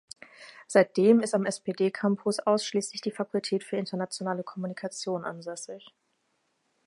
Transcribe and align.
Seitdem 0.65 1.19
ist 1.19 1.35
am 1.35 1.45
Spdcampus 1.45 2.39
ausschließlich 2.39 3.01
die 3.01 3.11
Fakultät 3.11 3.63
für 3.63 3.77
Internationale 3.77 4.43
Kommunikation 4.43 5.23
ansässig. 5.25 5.93